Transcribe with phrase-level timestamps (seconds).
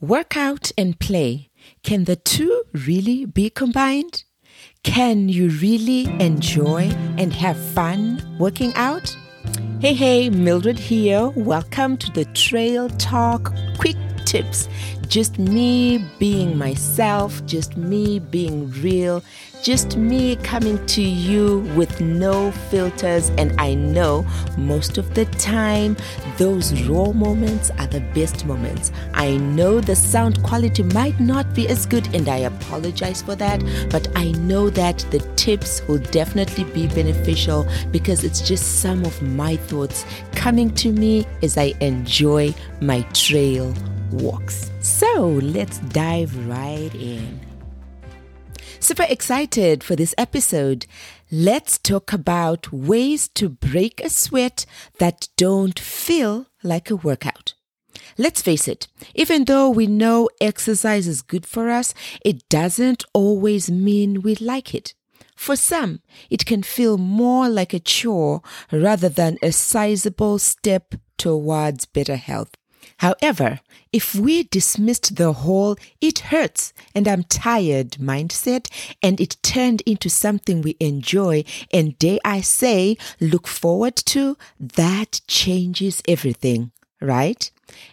[0.00, 1.50] Workout and play.
[1.84, 4.24] Can the two really be combined?
[4.82, 9.16] Can you really enjoy and have fun working out?
[9.80, 11.28] Hey, hey, Mildred here.
[11.28, 13.96] Welcome to the Trail Talk Quick
[14.26, 14.68] Tips.
[15.14, 19.22] Just me being myself, just me being real,
[19.62, 23.28] just me coming to you with no filters.
[23.38, 24.26] And I know
[24.58, 25.96] most of the time,
[26.36, 28.90] those raw moments are the best moments.
[29.12, 33.62] I know the sound quality might not be as good, and I apologize for that,
[33.90, 39.22] but I know that the tips will definitely be beneficial because it's just some of
[39.22, 43.72] my thoughts coming to me as I enjoy my trail
[44.12, 44.70] walks.
[44.80, 47.40] So let's dive right in.
[48.80, 50.86] Super excited for this episode.
[51.30, 54.66] Let's talk about ways to break a sweat
[54.98, 57.54] that don't feel like a workout.
[58.18, 63.70] Let's face it, even though we know exercise is good for us, it doesn't always
[63.70, 64.94] mean we like it.
[65.34, 66.00] For some,
[66.30, 72.50] it can feel more like a chore rather than a sizable step towards better health.
[72.98, 73.60] However,
[73.92, 78.68] if we dismissed the whole it hurts and I'm tired mindset
[79.02, 85.20] and it turned into something we enjoy and dare I say look forward to, that
[85.28, 86.72] changes everything,
[87.04, 87.50] right?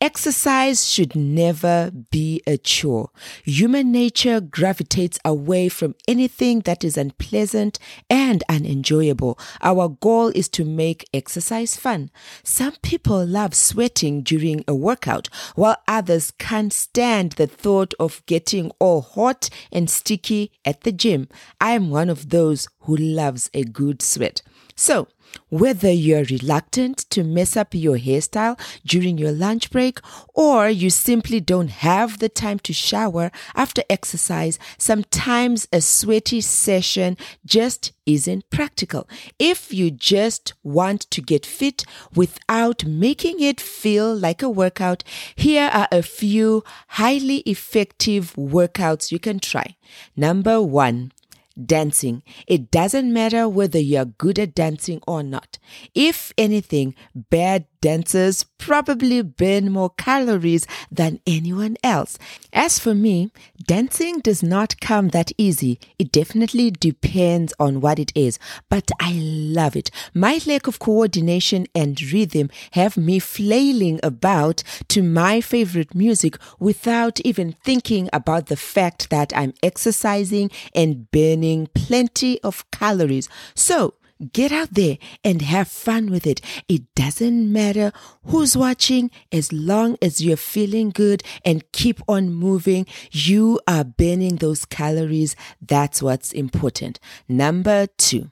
[0.00, 3.10] Exercise should never be a chore.
[3.44, 7.78] Human nature gravitates away from anything that is unpleasant
[8.10, 9.38] and unenjoyable.
[9.62, 12.10] Our goal is to make exercise fun.
[12.42, 18.72] Some people love sweating during a workout, while others can't stand the thought of getting
[18.80, 21.28] all hot and sticky at the gym.
[21.60, 24.42] I am one of those who loves a good sweat.
[24.74, 25.08] So,
[25.48, 29.98] whether you're reluctant to mess up your hairstyle during your lunch break
[30.34, 37.16] or you simply don't have the time to shower after exercise, sometimes a sweaty session
[37.44, 39.08] just isn't practical.
[39.38, 45.04] If you just want to get fit without making it feel like a workout,
[45.34, 49.76] here are a few highly effective workouts you can try.
[50.16, 51.12] Number one,
[51.52, 52.22] dancing.
[52.46, 55.58] It doesn't matter whether you're good at dancing or not.
[55.94, 62.16] If anything, bad dancers probably burn more calories than anyone else.
[62.52, 63.30] As for me,
[63.66, 65.78] dancing does not come that easy.
[65.98, 68.38] It definitely depends on what it is,
[68.70, 69.90] but I love it.
[70.14, 77.20] My lack of coordination and rhythm have me flailing about to my favorite music without
[77.20, 83.28] even thinking about the fact that I'm exercising and burning plenty of calories.
[83.56, 83.94] So,
[84.30, 86.40] Get out there and have fun with it.
[86.68, 87.92] It doesn't matter
[88.24, 92.86] who's watching as long as you're feeling good and keep on moving.
[93.10, 95.34] You are burning those calories.
[95.60, 97.00] That's what's important.
[97.28, 98.30] Number two.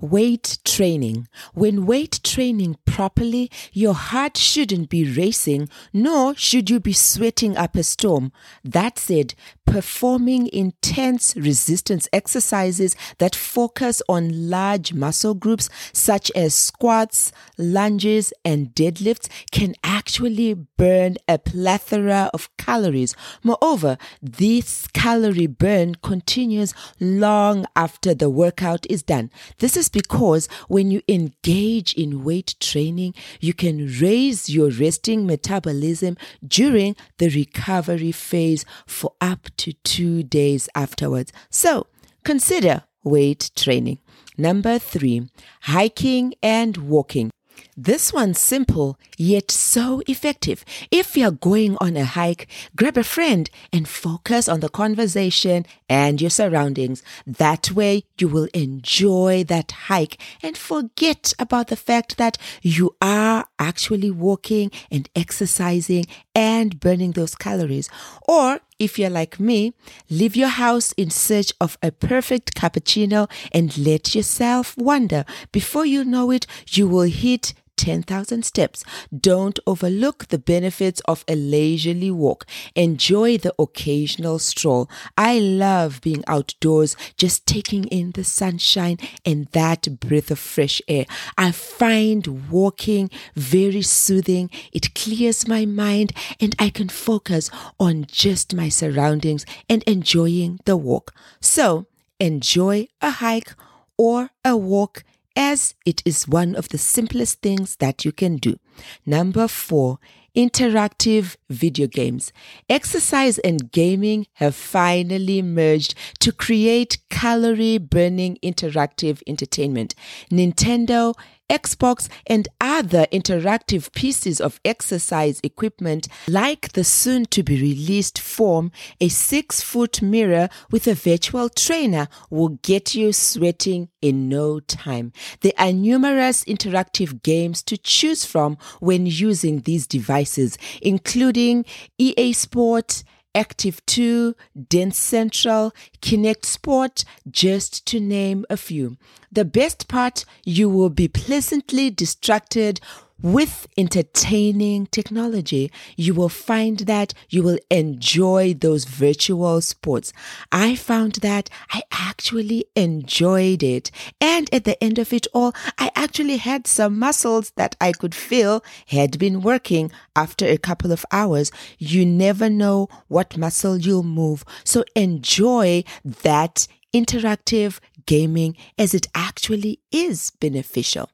[0.00, 1.26] Weight training.
[1.54, 7.74] When weight training properly, your heart shouldn't be racing, nor should you be sweating up
[7.74, 8.30] a storm.
[8.62, 9.34] That said,
[9.66, 18.68] performing intense resistance exercises that focus on large muscle groups such as squats, lunges, and
[18.68, 23.14] deadlifts can actually burn a plethora of calories.
[23.42, 29.30] Moreover, this calorie burn continues long after the workout is done.
[29.58, 36.16] This is because when you engage in weight training, you can raise your resting metabolism
[36.46, 41.32] during the recovery phase for up to two days afterwards.
[41.50, 41.86] So
[42.24, 43.98] consider weight training.
[44.36, 45.28] Number three,
[45.62, 47.30] hiking and walking.
[47.76, 50.64] This one's simple, yet so effective.
[50.90, 56.20] If you're going on a hike, grab a friend and focus on the conversation and
[56.20, 57.02] your surroundings.
[57.26, 63.46] That way, you will enjoy that hike and forget about the fact that you are
[63.58, 67.88] actually walking and exercising and burning those calories.
[68.26, 69.74] Or if you're like me,
[70.08, 75.24] leave your house in search of a perfect cappuccino and let yourself wander.
[75.52, 78.84] Before you know it, you will hit 10,000 steps.
[79.16, 82.44] Don't overlook the benefits of a leisurely walk.
[82.74, 84.90] Enjoy the occasional stroll.
[85.16, 91.06] I love being outdoors, just taking in the sunshine and that breath of fresh air.
[91.38, 94.50] I find walking very soothing.
[94.72, 100.76] It clears my mind and I can focus on just my surroundings and enjoying the
[100.76, 101.14] walk.
[101.40, 101.86] So
[102.18, 103.54] enjoy a hike
[103.96, 105.04] or a walk
[105.38, 108.58] as it is one of the simplest things that you can do.
[109.06, 110.00] Number four,
[110.36, 112.32] interactive video games.
[112.68, 119.94] Exercise and gaming have finally merged to create calorie burning interactive entertainment.
[120.30, 121.14] Nintendo
[121.50, 128.70] Xbox, and other interactive pieces of exercise equipment like the soon to be released Form,
[129.00, 135.12] a six foot mirror with a virtual trainer will get you sweating in no time.
[135.40, 141.64] There are numerous interactive games to choose from when using these devices, including
[141.98, 143.02] EA Sport,
[143.38, 144.34] Active 2,
[144.68, 148.96] Dance Central, Kinect Sport, just to name a few.
[149.30, 152.80] The best part, you will be pleasantly distracted
[153.20, 160.12] with entertaining technology, you will find that you will enjoy those virtual sports.
[160.52, 163.90] I found that I actually enjoyed it.
[164.20, 168.14] And at the end of it all, I actually had some muscles that I could
[168.14, 171.50] feel had been working after a couple of hours.
[171.78, 174.44] You never know what muscle you'll move.
[174.64, 181.10] So enjoy that interactive gaming as it actually is beneficial.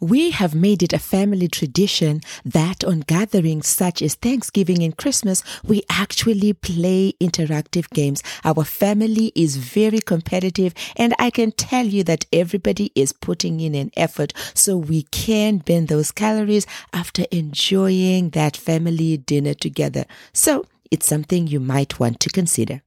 [0.00, 5.42] We have made it a family tradition that on gatherings such as Thanksgiving and Christmas,
[5.64, 8.22] we actually play interactive games.
[8.44, 13.74] Our family is very competitive, and I can tell you that everybody is putting in
[13.74, 20.04] an effort so we can burn those calories after enjoying that family dinner together.
[20.32, 22.82] So it's something you might want to consider.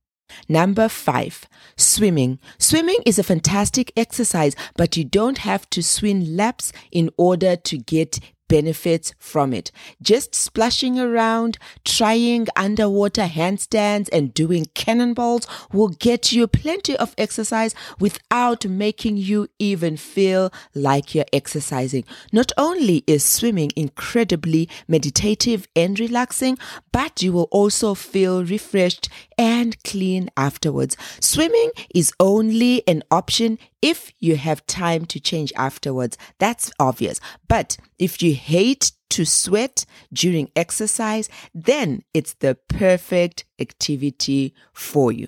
[0.49, 1.47] Number five,
[1.77, 2.39] swimming.
[2.57, 7.77] Swimming is a fantastic exercise, but you don't have to swim laps in order to
[7.77, 9.71] get benefits from it.
[10.01, 17.73] Just splashing around, trying underwater handstands, and doing cannonballs will get you plenty of exercise
[17.99, 22.03] without making you even feel like you're exercising.
[22.31, 26.57] Not only is swimming incredibly meditative and relaxing,
[26.91, 30.95] but you will also feel refreshed and clean afterwards.
[31.19, 36.17] Swimming is only an option if you have time to change afterwards.
[36.39, 37.19] That's obvious.
[37.49, 45.27] But if you hate to sweat during exercise, then it's the perfect activity for you.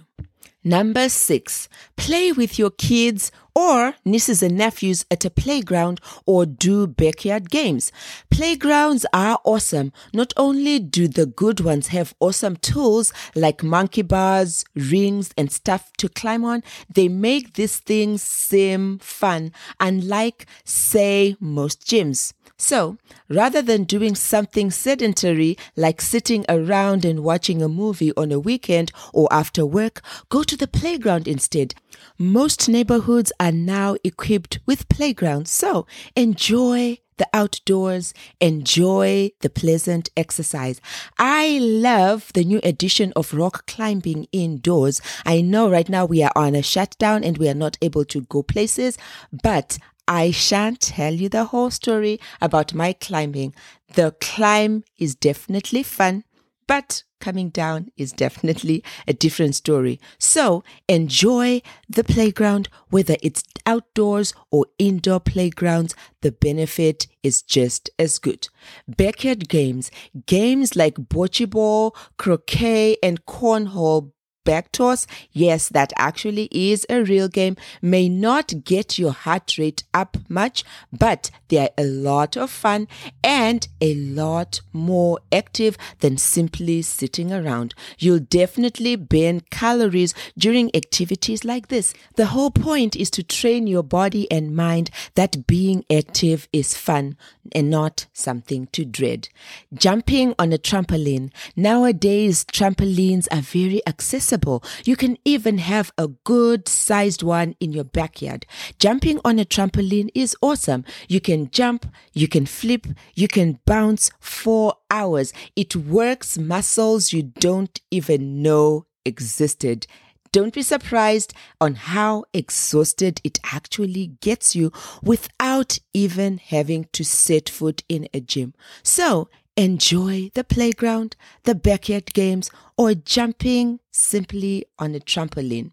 [0.63, 1.67] Number six,
[1.97, 7.91] play with your kids or nieces and nephews at a playground or do backyard games.
[8.29, 9.93] Playgrounds are awesome.
[10.13, 15.93] Not only do the good ones have awesome tools like monkey bars, rings, and stuff
[15.97, 16.63] to climb on,
[16.93, 22.33] they make these things seem fun, unlike, say, most gyms.
[22.57, 22.97] So,
[23.27, 28.93] rather than doing something sedentary like sitting around and watching a movie on a weekend
[29.13, 31.75] or after work, go to the playground instead.
[32.17, 40.81] Most neighborhoods are now equipped with playgrounds, so enjoy the outdoors, enjoy the pleasant exercise.
[41.17, 45.01] I love the new edition of rock climbing indoors.
[45.25, 48.21] I know right now we are on a shutdown and we are not able to
[48.21, 48.97] go places,
[49.31, 49.77] but
[50.07, 53.55] I shan't tell you the whole story about my climbing.
[53.93, 56.25] The climb is definitely fun,
[56.67, 59.99] but coming down is definitely a different story.
[60.19, 68.19] So enjoy the playground, whether it's outdoors or indoor playgrounds, the benefit is just as
[68.19, 68.47] good.
[68.87, 69.89] Backyard games,
[70.27, 74.11] games like bocce ball, croquet, and cornhole
[74.45, 80.17] Backtoss, yes, that actually is a real game, may not get your heart rate up
[80.29, 82.87] much, but they're a lot of fun
[83.23, 87.73] and a lot more active than simply sitting around.
[87.97, 91.93] You'll definitely burn calories during activities like this.
[92.15, 97.17] The whole point is to train your body and mind that being active is fun
[97.51, 99.29] and not something to dread.
[99.73, 101.31] Jumping on a trampoline.
[101.55, 104.63] Nowadays, trampolines are very accessible accessible.
[104.83, 108.45] You can even have a good sized one in your backyard.
[108.79, 110.83] Jumping on a trampoline is awesome.
[111.07, 115.33] You can jump, you can flip, you can bounce for hours.
[115.55, 119.87] It works muscles you don't even know existed.
[120.31, 127.47] Don't be surprised on how exhausted it actually gets you without even having to set
[127.47, 128.53] foot in a gym.
[128.83, 135.71] So enjoy the playground, the backyard games, or jumping simply on a trampoline.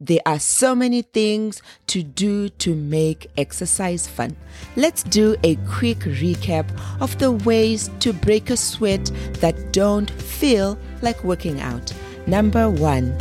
[0.00, 4.36] There are so many things to do to make exercise fun.
[4.76, 6.66] Let's do a quick recap
[7.00, 9.10] of the ways to break a sweat
[9.40, 11.92] that don't feel like working out.
[12.26, 13.16] Number one,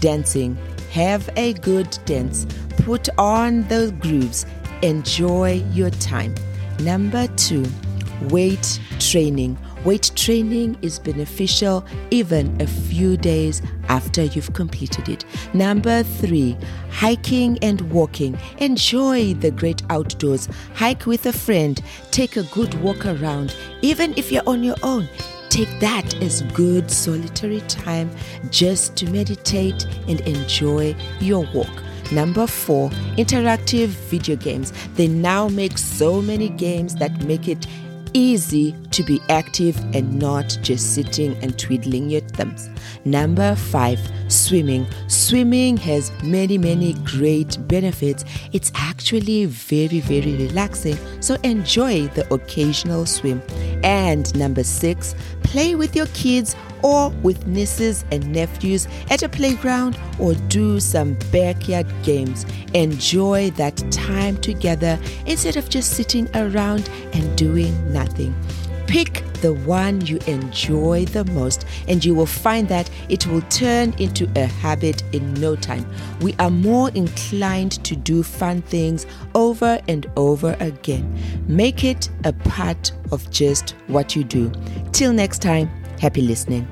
[0.00, 0.56] dancing.
[0.90, 2.46] Have a good dance.
[2.78, 4.46] Put on the grooves.
[4.82, 6.34] Enjoy your time.
[6.80, 7.64] Number two,
[8.22, 8.80] weight
[9.14, 15.26] training Weight training is beneficial even a few days after you've completed it.
[15.52, 16.56] Number three,
[16.90, 18.38] hiking and walking.
[18.58, 20.48] Enjoy the great outdoors.
[20.74, 21.82] Hike with a friend.
[22.12, 23.54] Take a good walk around.
[23.82, 25.06] Even if you're on your own,
[25.50, 28.10] take that as good solitary time
[28.50, 31.82] just to meditate and enjoy your walk.
[32.10, 34.72] Number four, interactive video games.
[34.94, 37.66] They now make so many games that make it
[38.14, 42.70] easy to be active and not just sitting and twiddling your thumbs.
[43.04, 44.86] Number five, swimming.
[45.08, 48.24] Swimming has many, many great benefits.
[48.52, 53.42] It's actually very, very relaxing, so enjoy the occasional swim.
[53.82, 59.98] And number six, play with your kids or with nieces and nephews at a playground
[60.18, 62.46] or do some backyard games.
[62.74, 68.34] Enjoy that time together instead of just sitting around and doing nothing.
[68.86, 73.94] Pick the one you enjoy the most, and you will find that it will turn
[73.98, 75.86] into a habit in no time.
[76.20, 81.18] We are more inclined to do fun things over and over again.
[81.46, 84.52] Make it a part of just what you do.
[84.92, 85.68] Till next time,
[86.00, 86.66] happy listening.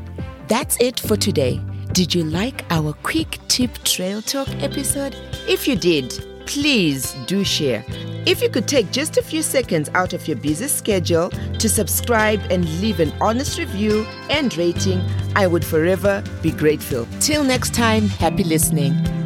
[0.49, 1.61] That's it for today.
[1.92, 5.14] Did you like our quick tip trail talk episode?
[5.46, 7.84] If you did, please do share.
[8.25, 12.40] If you could take just a few seconds out of your busy schedule to subscribe
[12.50, 15.02] and leave an honest review and rating,
[15.37, 17.06] I would forever be grateful.
[17.20, 19.21] Till next time, happy listening.